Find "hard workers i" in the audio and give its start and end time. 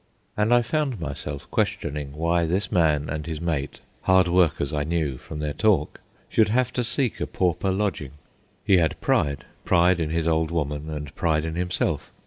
4.01-4.83